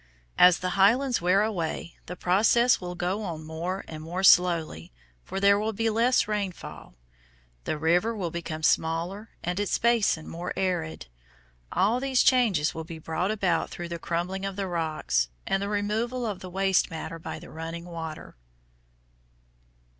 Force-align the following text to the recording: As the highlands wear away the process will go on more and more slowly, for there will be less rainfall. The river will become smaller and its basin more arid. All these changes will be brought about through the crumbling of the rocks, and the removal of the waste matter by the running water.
As 0.39 0.57
the 0.57 0.71
highlands 0.71 1.21
wear 1.21 1.43
away 1.43 1.95
the 2.07 2.15
process 2.15 2.81
will 2.81 2.95
go 2.95 3.21
on 3.21 3.43
more 3.43 3.85
and 3.87 4.01
more 4.01 4.23
slowly, 4.23 4.91
for 5.23 5.39
there 5.39 5.59
will 5.59 5.73
be 5.73 5.91
less 5.91 6.27
rainfall. 6.27 6.95
The 7.65 7.77
river 7.77 8.15
will 8.15 8.31
become 8.31 8.63
smaller 8.63 9.29
and 9.43 9.59
its 9.59 9.77
basin 9.77 10.27
more 10.27 10.53
arid. 10.57 11.05
All 11.71 11.99
these 11.99 12.23
changes 12.23 12.73
will 12.73 12.83
be 12.83 12.97
brought 12.97 13.29
about 13.29 13.69
through 13.69 13.89
the 13.89 13.99
crumbling 13.99 14.43
of 14.43 14.55
the 14.55 14.65
rocks, 14.65 15.29
and 15.45 15.61
the 15.61 15.69
removal 15.69 16.25
of 16.25 16.39
the 16.39 16.49
waste 16.49 16.89
matter 16.89 17.19
by 17.19 17.37
the 17.37 17.51
running 17.51 17.85
water. 17.85 18.35